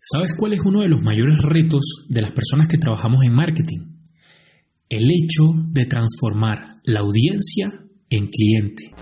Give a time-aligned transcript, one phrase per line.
[0.00, 3.80] ¿Sabes cuál es uno de los mayores retos de las personas que trabajamos en marketing?
[4.88, 7.68] El hecho de transformar la audiencia
[8.10, 8.94] en cliente.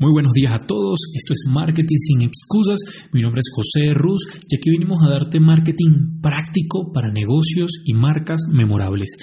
[0.00, 2.78] Muy buenos días a todos, esto es Marketing sin excusas,
[3.12, 7.94] mi nombre es José Ruz y aquí venimos a darte marketing práctico para negocios y
[7.94, 9.16] marcas memorables.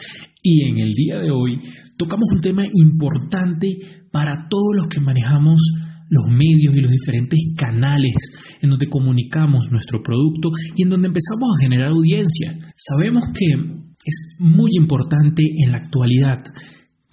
[0.44, 1.62] Y en el día de hoy
[1.96, 3.80] tocamos un tema importante
[4.12, 5.62] para todos los que manejamos
[6.10, 11.56] los medios y los diferentes canales en donde comunicamos nuestro producto y en donde empezamos
[11.56, 12.54] a generar audiencia.
[12.76, 16.44] Sabemos que es muy importante en la actualidad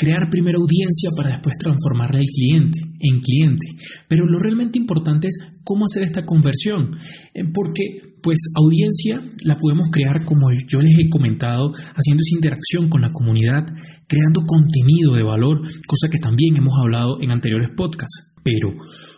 [0.03, 3.69] crear primera audiencia para después transformarla el cliente, en cliente.
[4.09, 6.91] Pero lo realmente importante es cómo hacer esta conversión,
[7.35, 12.89] eh, porque pues audiencia la podemos crear como yo les he comentado, haciendo esa interacción
[12.89, 13.65] con la comunidad,
[14.09, 18.35] creando contenido de valor, cosa que también hemos hablado en anteriores podcasts.
[18.43, 18.75] Pero,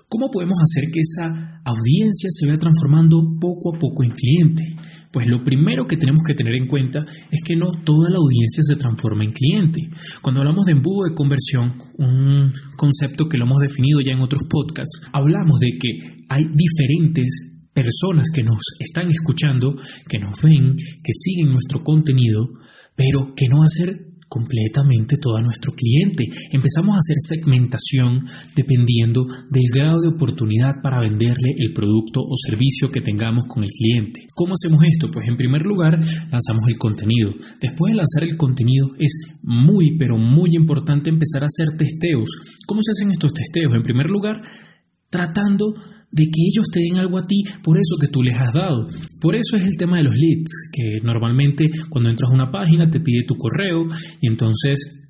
[0.08, 4.76] ¿cómo podemos hacer que esa audiencia se vaya transformando poco a poco en cliente?
[5.14, 8.64] Pues lo primero que tenemos que tener en cuenta es que no toda la audiencia
[8.64, 9.88] se transforma en cliente.
[10.20, 14.42] Cuando hablamos de embudo de conversión, un concepto que lo hemos definido ya en otros
[14.50, 19.76] podcasts, hablamos de que hay diferentes personas que nos están escuchando,
[20.08, 22.50] que nos ven, que siguen nuestro contenido,
[22.96, 26.24] pero que no ser completamente todo a nuestro cliente.
[26.50, 32.90] Empezamos a hacer segmentación dependiendo del grado de oportunidad para venderle el producto o servicio
[32.90, 34.26] que tengamos con el cliente.
[34.34, 35.08] ¿Cómo hacemos esto?
[35.12, 36.00] Pues en primer lugar
[36.32, 37.32] lanzamos el contenido.
[37.60, 42.28] Después de lanzar el contenido es muy pero muy importante empezar a hacer testeos.
[42.66, 43.72] ¿Cómo se hacen estos testeos?
[43.72, 44.42] En primer lugar,
[45.14, 45.74] tratando
[46.10, 48.88] de que ellos te den algo a ti por eso que tú les has dado.
[49.20, 52.90] Por eso es el tema de los leads, que normalmente cuando entras a una página
[52.90, 53.86] te pide tu correo
[54.20, 55.06] y entonces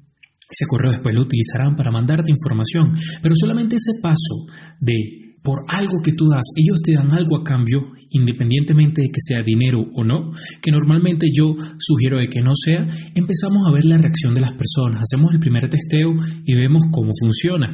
[0.51, 2.95] ese correo después lo utilizarán para mandarte información.
[3.23, 4.47] Pero solamente ese paso
[4.81, 4.95] de
[5.43, 9.43] por algo que tú das, ellos te dan algo a cambio, independientemente de que sea
[9.43, 10.33] dinero o no,
[10.63, 14.53] que normalmente yo sugiero de que no sea, empezamos a ver la reacción de las
[14.53, 17.71] personas, hacemos el primer testeo y vemos cómo funciona.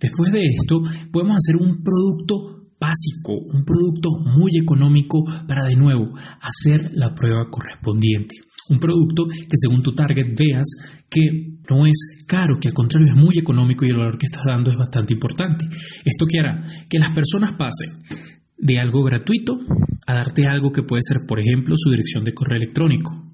[0.00, 6.14] Después de esto, podemos hacer un producto básico, un producto muy económico para de nuevo
[6.40, 8.36] hacer la prueba correspondiente.
[8.70, 10.66] Un producto que según tu target veas
[11.10, 14.44] que no es caro, que al contrario es muy económico y el valor que estás
[14.46, 15.66] dando es bastante importante.
[16.04, 16.64] ¿Esto qué hará?
[16.88, 17.90] Que las personas pasen
[18.56, 19.60] de algo gratuito
[20.06, 23.29] a darte algo que puede ser, por ejemplo, su dirección de correo electrónico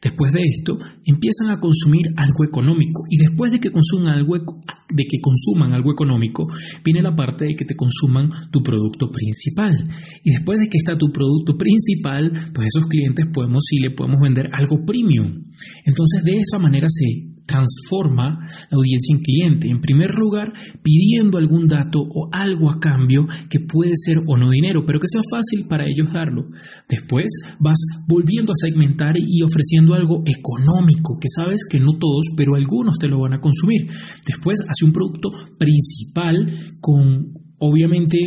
[0.00, 5.04] Después de esto, empiezan a consumir algo económico y después de que consuman algo, de
[5.04, 6.46] que consuman algo económico,
[6.84, 9.88] viene la parte de que te consuman tu producto principal.
[10.22, 14.20] Y después de que está tu producto principal, pues esos clientes podemos sí le podemos
[14.22, 15.44] vender algo premium.
[15.84, 18.38] Entonces, de esa manera se transforma
[18.70, 19.68] la audiencia en cliente.
[19.68, 24.50] En primer lugar, pidiendo algún dato o algo a cambio que puede ser o no
[24.50, 26.50] dinero, pero que sea fácil para ellos darlo.
[26.88, 27.26] Después
[27.58, 32.98] vas volviendo a segmentar y ofreciendo algo económico, que sabes que no todos, pero algunos
[32.98, 33.88] te lo van a consumir.
[34.26, 38.18] Después hace un producto principal con obviamente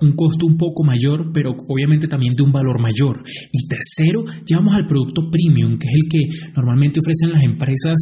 [0.00, 3.22] un costo un poco mayor, pero obviamente también de un valor mayor.
[3.52, 7.96] Y tercero, llevamos al producto premium, que es el que normalmente ofrecen las empresas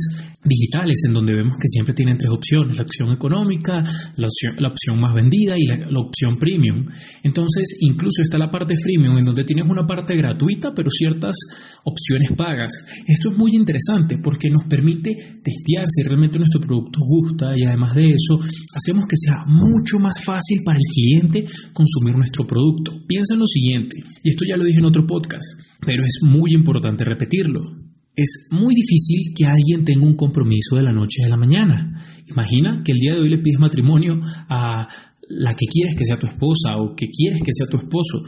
[0.46, 3.84] digitales, en donde vemos que siempre tienen tres opciones, la opción económica,
[4.16, 6.86] la opción, la opción más vendida y la, opción premium.
[7.22, 11.36] Entonces, incluso está la parte freemium, en donde tienes una parte gratuita, pero ciertas
[11.84, 12.72] opciones pagas.
[13.06, 17.94] Esto es muy interesante porque nos permite testear si realmente nuestro producto gusta y además
[17.94, 18.38] de eso,
[18.74, 22.92] hacemos que sea mucho más fácil para el cliente consumir nuestro producto.
[23.06, 25.46] Piensa en lo siguiente, y esto ya lo dije en otro podcast,
[25.84, 27.85] pero es muy importante repetirlo.
[28.16, 32.02] Es muy difícil que alguien tenga un compromiso de la noche a la mañana.
[32.26, 34.18] Imagina que el día de hoy le pides matrimonio
[34.48, 34.88] a
[35.28, 38.24] la que quieres que sea tu esposa o que quieres que sea tu esposo.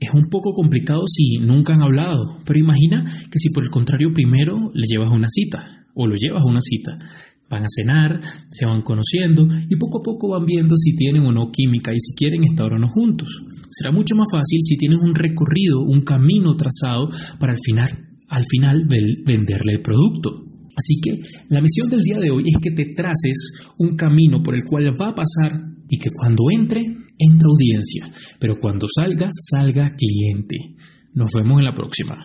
[0.00, 4.12] Es un poco complicado si nunca han hablado, pero imagina que si por el contrario
[4.12, 6.98] primero le llevas a una cita o lo llevas a una cita,
[7.48, 11.30] van a cenar, se van conociendo y poco a poco van viendo si tienen o
[11.30, 13.44] no química y si quieren estar o no juntos.
[13.70, 18.44] Será mucho más fácil si tienes un recorrido, un camino trazado para al final al
[18.44, 18.86] final
[19.26, 20.46] venderle el producto.
[20.76, 24.54] Así que la misión del día de hoy es que te traces un camino por
[24.54, 25.52] el cual va a pasar
[25.88, 30.56] y que cuando entre, entra audiencia, pero cuando salga, salga cliente.
[31.12, 32.24] Nos vemos en la próxima.